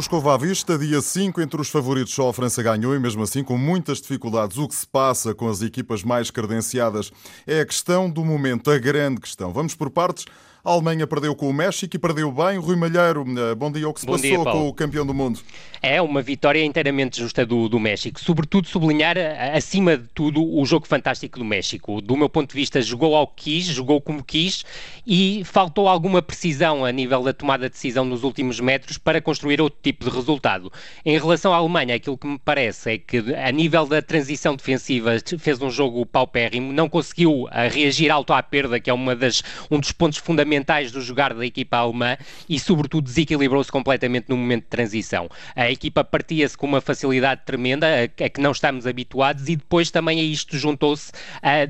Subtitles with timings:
[0.00, 3.44] Moscou à vista, dia 5, entre os favoritos só a França ganhou e mesmo assim
[3.44, 4.56] com muitas dificuldades.
[4.56, 7.12] O que se passa com as equipas mais credenciadas
[7.46, 9.52] é a questão do momento, a grande questão.
[9.52, 10.24] Vamos por partes.
[10.62, 12.58] A Alemanha perdeu com o México e perdeu bem.
[12.58, 13.88] Rui Malheiro, eh, bom dia.
[13.88, 15.40] O que se bom passou dia, com o campeão do mundo?
[15.80, 18.20] É uma vitória inteiramente justa do, do México.
[18.20, 22.02] Sobretudo sublinhar, eh, acima de tudo, o jogo fantástico do México.
[22.02, 24.66] Do meu ponto de vista, jogou ao que quis, jogou como quis
[25.06, 29.62] e faltou alguma precisão a nível da tomada de decisão nos últimos metros para construir
[29.62, 30.70] outro tipo de resultado.
[31.06, 35.12] Em relação à Alemanha, aquilo que me parece é que, a nível da transição defensiva,
[35.38, 39.42] fez um jogo paupérrimo, não conseguiu eh, reagir alto à perda, que é uma das,
[39.70, 42.16] um dos pontos fundamentais fundamentais do jogar da equipa alemã
[42.48, 45.28] e, sobretudo, desequilibrou-se completamente no momento de transição.
[45.54, 49.90] A equipa partia-se com uma facilidade tremenda, a, a, que não estamos habituados, e depois
[49.90, 51.12] também a isto juntou-se,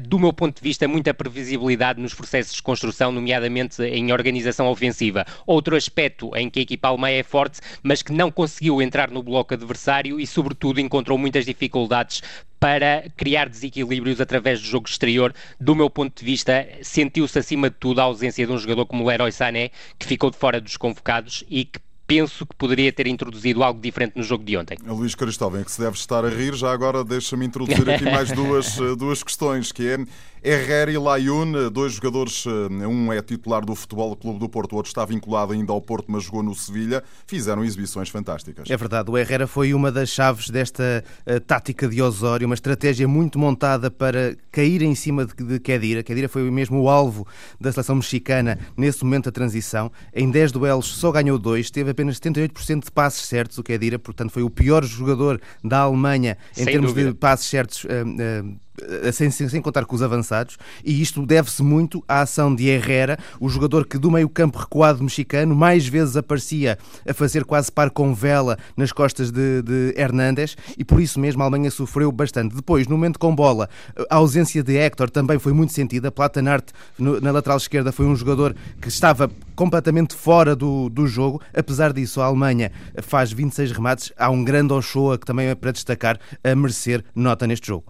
[0.09, 5.27] do meu ponto de vista, muita previsibilidade nos processos de construção, nomeadamente em organização ofensiva.
[5.47, 9.23] Outro aspecto em que a equipa alemã é forte, mas que não conseguiu entrar no
[9.23, 12.23] bloco adversário e, sobretudo, encontrou muitas dificuldades
[12.61, 15.35] para criar desequilíbrios através do jogo exterior.
[15.59, 19.03] Do meu ponto de vista, sentiu-se acima de tudo a ausência de um jogador como
[19.03, 23.07] o Leroy Sané, que ficou de fora dos convocados e que penso que poderia ter
[23.07, 24.77] introduzido algo diferente no jogo de ontem.
[24.85, 28.77] Luís Cristóvão, que se deve estar a rir, já agora deixa-me introduzir aqui mais duas,
[28.99, 29.99] duas questões, que é
[30.43, 34.77] Herrera e Layun, dois jogadores, eh, um é titular do Futebol Clube do Porto, o
[34.77, 38.71] outro está vinculado ainda ao Porto, mas jogou no Sevilha, fizeram exibições fantásticas.
[38.71, 43.07] É verdade, o Herrera foi uma das chaves desta uh, tática de Osório, uma estratégia
[43.07, 46.03] muito montada para cair em cima de, de Kedira.
[46.03, 47.27] Kedira foi mesmo o alvo
[47.61, 49.93] da seleção mexicana nesse momento da transição.
[50.15, 54.31] Em 10 duelos só ganhou dois, teve apenas 78% de passes certos, o Kedira, portanto
[54.31, 57.13] foi o pior jogador da Alemanha em Sem termos dúvida.
[57.13, 57.85] de passes certos.
[57.85, 58.70] Uh, uh, eh,
[59.13, 63.49] sem, sem, contar com os avançados, e isto deve-se muito à ação de Herrera, o
[63.49, 66.79] jogador que do meio-campo recuado mexicano mais vezes aparecia
[67.09, 71.43] a fazer quase par com vela nas costas de, de Hernández, e por isso mesmo
[71.43, 72.55] a Alemanha sofreu bastante.
[72.55, 73.69] Depois, no momento com bola,
[74.09, 76.11] a ausência de Héctor também foi muito sentida.
[76.11, 76.69] Platanart,
[76.99, 81.41] na lateral esquerda, foi um jogador que estava completamente fora do, do jogo.
[81.55, 82.73] Apesar disso, a Alemanha
[83.03, 84.13] faz 26 remates.
[84.17, 87.90] Há um grande Ochoa que também é para destacar, a merecer nota neste jogo.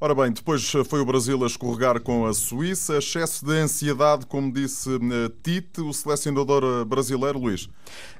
[0.00, 2.98] Ora bem, depois foi o Brasil a escorregar com a Suíça.
[2.98, 7.68] Excesso de ansiedade, como disse eh, Tite, o selecionador eh, brasileiro, Luís?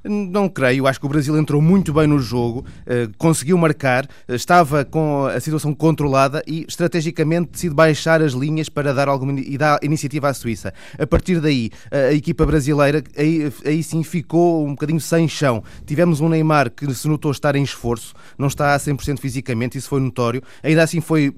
[0.03, 0.89] Não creio.
[0.89, 5.39] Acho que o Brasil entrou muito bem no jogo, eh, conseguiu marcar, estava com a
[5.39, 10.35] situação controlada e estrategicamente decidiu baixar as linhas para dar alguma e dar iniciativa à
[10.35, 10.75] Suíça.
[10.99, 15.63] A partir daí, a equipa brasileira aí, aí sim ficou um bocadinho sem chão.
[15.87, 19.89] Tivemos um Neymar que se notou estar em esforço, não está a 100% fisicamente, isso
[19.89, 20.43] foi notório.
[20.61, 21.33] Ainda assim foi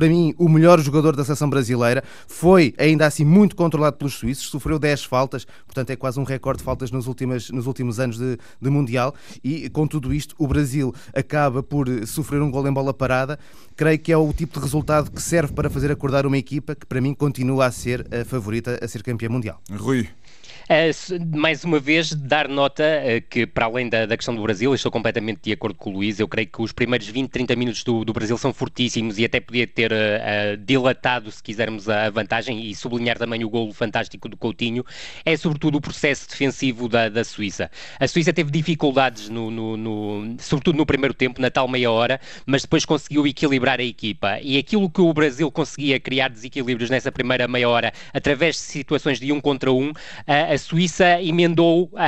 [0.00, 2.02] para mim, o melhor jogador da seleção brasileira.
[2.26, 6.60] Foi, ainda assim, muito controlado pelos suíços, sofreu 10 faltas, portanto é quase um recorde
[6.60, 9.14] de faltas nos, últimos, nos últimos anos de, de Mundial.
[9.44, 13.38] E com tudo isto, o Brasil acaba por sofrer um gol em bola parada.
[13.76, 16.86] Creio que é o tipo de resultado que serve para fazer acordar uma equipa que,
[16.86, 19.60] para mim, continua a ser a favorita a ser campeã mundial.
[19.70, 20.08] Rui.
[21.34, 24.92] Mais uma vez, dar nota uh, que, para além da, da, questão do Brasil, estou
[24.92, 26.20] completamente de acordo com o Luís.
[26.20, 29.40] Eu creio que os primeiros 20, 30 minutos do, do Brasil são fortíssimos e até
[29.40, 34.36] podia ter uh, dilatado, se quisermos, a vantagem e sublinhar também o golo fantástico do
[34.36, 34.84] Coutinho.
[35.24, 37.68] É sobretudo o processo defensivo da, da Suíça.
[37.98, 42.20] A Suíça teve dificuldades, no, no, no, sobretudo no primeiro tempo, na tal meia hora,
[42.46, 44.38] mas depois conseguiu equilibrar a equipa.
[44.40, 49.18] E aquilo que o Brasil conseguia criar desequilíbrios nessa primeira meia hora, através de situações
[49.18, 49.92] de um contra um,
[50.28, 51.98] a Suíça emendou uh,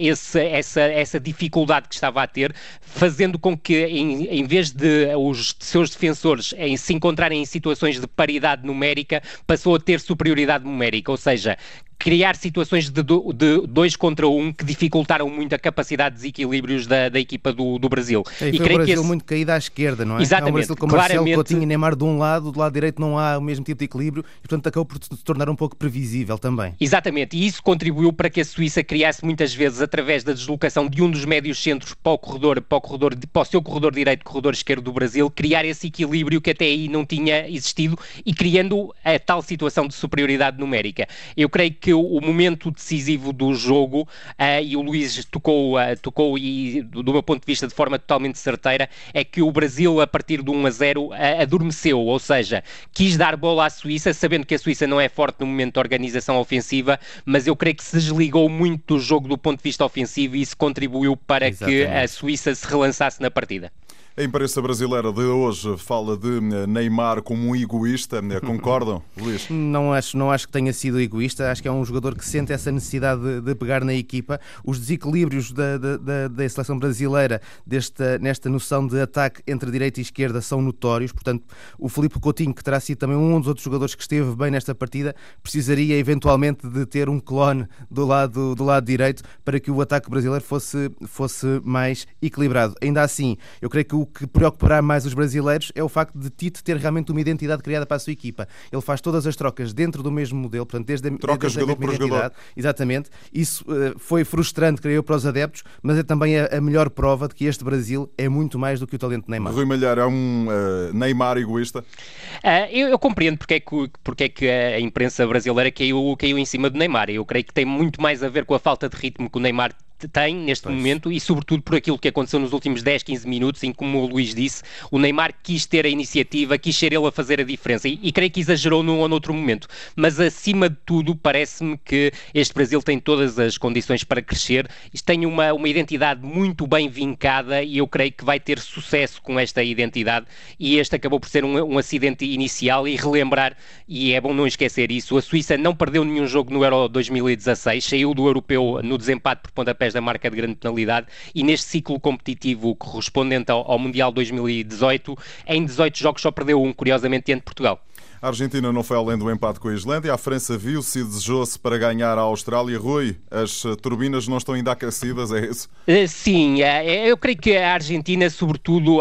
[0.00, 5.14] esse, essa, essa dificuldade que estava a ter, fazendo com que, em, em vez de
[5.16, 10.64] os seus defensores em se encontrarem em situações de paridade numérica, passou a ter superioridade
[10.64, 11.58] numérica, ou seja,
[11.98, 17.08] criar situações de, de, dois contra um que dificultaram muito a capacidade de desequilíbrios da,
[17.08, 18.22] da equipa do, do Brasil.
[18.40, 19.04] É, e, e foi o Brasil esse...
[19.04, 20.22] muito caído à esquerda, não é?
[20.22, 20.48] Exatamente.
[20.48, 21.34] É um Brasil com claramente...
[21.34, 23.84] Coutinho e Neymar de um lado, do lado direito não há o mesmo tipo de
[23.84, 26.74] equilíbrio e, portanto, acabou por se tornar um pouco previsível também.
[26.80, 31.02] Exatamente, e isso contribuiu para que a Suíça criasse muitas vezes, através da deslocação de
[31.02, 34.24] um dos médios centros para o corredor, para o, corredor, para o seu corredor direito,
[34.24, 38.94] corredor esquerdo do Brasil, criar esse equilíbrio que até aí não tinha existido e criando
[39.04, 41.06] a tal situação de superioridade numérica.
[41.36, 45.96] Eu creio que o momento momento decisivo do jogo uh, e o Luís tocou, uh,
[46.00, 50.00] tocou e do meu ponto de vista de forma totalmente certeira é que o Brasil
[50.00, 52.62] a partir do 1 a 0 uh, adormeceu, ou seja,
[52.92, 55.80] quis dar bola à Suíça sabendo que a Suíça não é forte no momento de
[55.80, 59.84] organização ofensiva, mas eu creio que se desligou muito do jogo do ponto de vista
[59.84, 61.86] ofensivo e isso contribuiu para Exatamente.
[61.86, 63.72] que a Suíça se relançasse na partida.
[64.18, 68.20] A imprensa brasileira de hoje fala de Neymar como um egoísta.
[68.44, 69.48] Concordam, Luís?
[69.48, 71.48] Não acho, não acho que tenha sido egoísta.
[71.52, 74.40] Acho que é um jogador que sente essa necessidade de, de pegar na equipa.
[74.64, 80.02] Os desequilíbrios da, da, da seleção brasileira desta, nesta noção de ataque entre direita e
[80.02, 81.12] esquerda são notórios.
[81.12, 81.44] Portanto,
[81.78, 84.74] o Felipe Coutinho, que terá sido também um dos outros jogadores que esteve bem nesta
[84.74, 89.80] partida, precisaria eventualmente de ter um clone do lado, do lado direito para que o
[89.80, 92.74] ataque brasileiro fosse, fosse mais equilibrado.
[92.82, 96.30] Ainda assim, eu creio que o que preocupará mais os brasileiros é o facto de
[96.30, 98.48] Tite ter realmente uma identidade criada para a sua equipa.
[98.72, 101.76] Ele faz todas as trocas dentro do mesmo modelo, portanto, desde a, Troca desde jogador
[101.76, 102.34] a mesma por identidade.
[102.34, 102.36] jogador.
[102.56, 103.10] Exatamente.
[103.32, 106.90] Isso uh, foi frustrante, creio eu, para os adeptos, mas é também a, a, melhor
[106.90, 109.52] prova de que este Brasil é muito mais do que o talento de Neymar.
[109.52, 111.80] Rui Malheiro é um uh, Neymar egoísta?
[111.80, 116.38] Uh, eu, eu, compreendo porque é, que, porque é que a imprensa brasileira caiu, caiu
[116.38, 117.10] em cima de Neymar.
[117.10, 119.40] Eu creio que tem muito mais a ver com a falta de ritmo que o
[119.40, 119.72] Neymar
[120.06, 120.76] tem neste pois.
[120.76, 123.98] momento e sobretudo por aquilo que aconteceu nos últimos 10, 15 minutos em que, como
[123.98, 127.44] o Luís disse, o Neymar quis ter a iniciativa, quis ser ele a fazer a
[127.44, 129.66] diferença e, e creio que exagerou num ou noutro momento.
[129.96, 134.68] Mas acima de tudo, parece-me que este Brasil tem todas as condições para crescer,
[135.04, 139.40] tem uma, uma identidade muito bem vincada e eu creio que vai ter sucesso com
[139.40, 140.26] esta identidade
[140.58, 143.56] e este acabou por ser um, um acidente inicial e relembrar,
[143.88, 147.84] e é bom não esquecer isso, a Suíça não perdeu nenhum jogo no Euro 2016,
[147.84, 149.52] saiu do europeu no desempate por
[149.94, 155.64] da marca de grande penalidade e neste ciclo competitivo correspondente ao, ao Mundial 2018, em
[155.64, 157.80] 18 jogos só perdeu um, curiosamente, diante de Portugal.
[158.20, 160.12] A Argentina não foi além do empate com a Islândia.
[160.12, 162.76] A França viu-se e desejou-se para ganhar a Austrália.
[162.78, 165.68] Rui, as turbinas não estão ainda aquecidas, é isso?
[166.08, 166.58] Sim,
[167.06, 168.98] eu creio que a Argentina, sobretudo,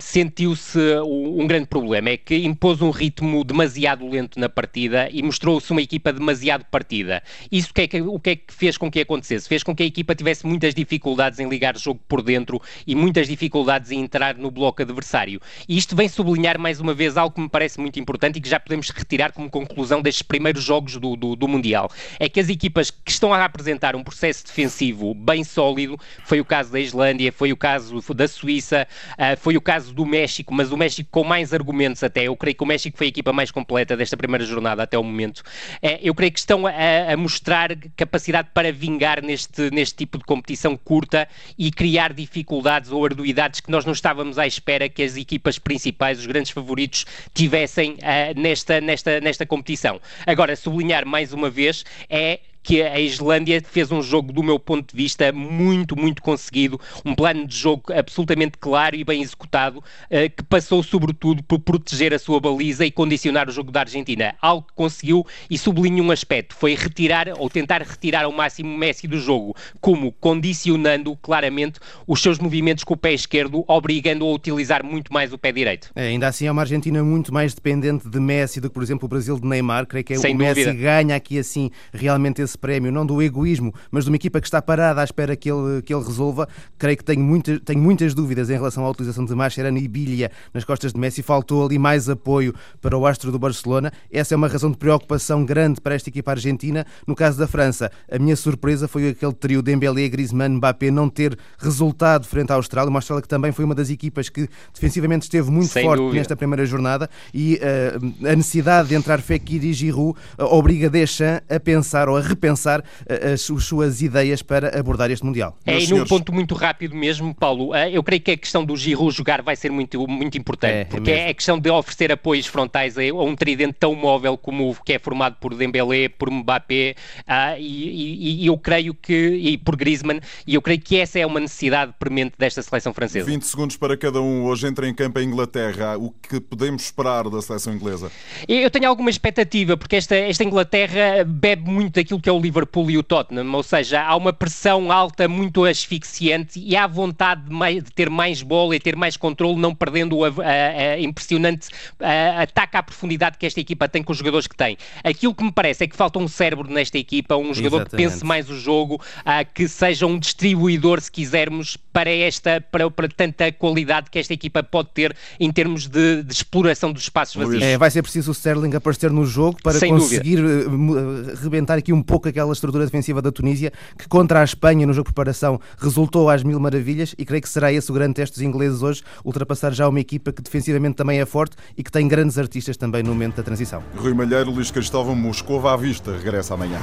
[0.00, 2.10] sentiu-se um grande problema.
[2.10, 7.22] É que impôs um ritmo demasiado lento na partida e mostrou-se uma equipa demasiado partida.
[7.52, 9.46] Isso que é o que é que fez com que acontecesse?
[9.46, 12.94] Fez com que a equipa tivesse muitas dificuldades em ligar o jogo por dentro e
[12.94, 15.38] muitas dificuldades em entrar no bloco adversário.
[15.68, 18.48] E isto vem sublinhar mais uma vez algo que me parece muito importante e que
[18.48, 21.90] já podemos retirar como conclusão destes primeiros jogos do, do, do, Mundial.
[22.20, 26.44] É que as equipas que estão a apresentar um processo defensivo bem sólido, foi o
[26.44, 30.70] caso da Islândia, foi o caso da Suíça, uh, foi o caso do México, mas
[30.70, 32.24] o México com mais argumentos até.
[32.24, 35.02] Eu creio que o México foi a equipa mais completa desta primeira jornada até o
[35.02, 35.38] momento.
[35.82, 36.72] Uh, eu creio que estão a,
[37.12, 41.26] a, mostrar capacidade para vingar neste, neste tipo de competição curta
[41.58, 46.20] e criar dificuldades ou arduidades que nós não estávamos à espera que as equipas principais,
[46.20, 50.00] os grandes favoritos, tivessem uh, nesta, nesta, nesta competição.
[50.26, 54.90] Agora, sublinhar mais uma vez é que a Islândia fez um jogo, do meu ponto
[54.90, 60.30] de vista, muito, muito conseguido, um plano de jogo absolutamente claro e bem executado, uh,
[60.36, 64.34] que passou sobretudo por proteger a sua baliza e condicionar o jogo da Argentina.
[64.42, 69.08] Algo que conseguiu e sublinho um aspecto, foi retirar ou tentar retirar ao máximo Messi
[69.08, 74.84] do jogo, como condicionando claramente os seus movimentos com o pé esquerdo, obrigando a utilizar
[74.84, 75.90] muito mais o pé direito.
[75.96, 79.06] É, ainda assim é uma Argentina muito mais dependente de Messi do que, por exemplo,
[79.06, 79.86] o Brasil de Neymar.
[79.86, 80.54] Creio que é Sem o dúvida.
[80.54, 84.46] Messi ganha aqui assim realmente esse prémio, não do egoísmo, mas de uma equipa que
[84.46, 86.48] está parada à espera que ele, que ele resolva.
[86.76, 90.30] Creio que tenho, muita, tenho muitas dúvidas em relação à utilização de Mascherano e Bilha
[90.52, 91.22] nas costas de Messi.
[91.22, 93.92] Faltou ali mais apoio para o astro do Barcelona.
[94.10, 96.86] Essa é uma razão de preocupação grande para esta equipa argentina.
[97.06, 101.38] No caso da França, a minha surpresa foi aquele trio Dembélé, Griezmann, Mbappé não ter
[101.58, 102.88] resultado frente à Austrália.
[102.90, 106.18] Uma Austrália que também foi uma das equipas que defensivamente esteve muito Sem forte dúvida.
[106.18, 111.42] nesta primeira jornada e uh, a necessidade de entrar Fekir e Giroud uh, obriga Deschamps
[111.48, 115.56] a pensar ou a repensar as, as, suas ideias para abordar este Mundial.
[115.66, 118.76] É, e num ponto muito rápido mesmo, Paulo, uh, eu creio que a questão do
[118.76, 121.26] Giroud jogar vai ser muito, muito importante, É, é porque mesmo.
[121.26, 124.74] é a questão de oferecer apoios frontais a, a um tridente tão móvel como o
[124.84, 126.94] que é formado por Dembélé, por Mbappé
[127.26, 131.18] uh, e, e- e eu creio que, e por Griezmann, e eu creio que essa
[131.18, 133.26] é uma necessidade premente desta seleção francesa.
[133.26, 134.44] 20 segundos para cada um.
[134.44, 135.96] Hoje entra em campo a Inglaterra.
[135.98, 138.10] O que podemos esperar da seleção inglesa?
[138.46, 142.90] Eu tenho alguma expectativa, porque esta, esta Inglaterra bebe muito daquilo que é o Liverpool
[142.90, 147.52] e o Tottenham, ou seja, há uma pressão alta muito asfixiante e há vontade de,
[147.52, 151.00] mai- de ter mais bola e ter mais controle, não perdendo o av- a, a
[151.00, 151.68] impressionante
[152.00, 154.76] a, ataque à profundidade que esta equipa tem com os jogadores que tem.
[155.04, 158.12] Aquilo que me parece é que falta um cérebro nesta equipa, um jogador que Exatamente.
[158.12, 163.08] pense mais o jogo, ah, que seja um distribuidor, se quisermos, para esta, para, para
[163.08, 167.62] tanta qualidade que esta equipa pode ter em termos de, de exploração dos espaços vazios.
[167.62, 171.34] É, vai ser preciso o Sterling aparecer no jogo para Sem conseguir eh, mu- eh,
[171.42, 175.08] rebentar aqui um pouco aquela estrutura defensiva da Tunísia, que contra a Espanha no jogo
[175.08, 178.42] de preparação resultou às mil maravilhas e creio que será esse o grande teste dos
[178.42, 182.38] ingleses hoje, ultrapassar já uma equipa que defensivamente também é forte e que tem grandes
[182.38, 183.82] artistas também no momento da transição.
[183.94, 186.12] Rui Malheiro, Luís Cristóvão, Moscou à vista.
[186.16, 186.78] Regressa amanhã.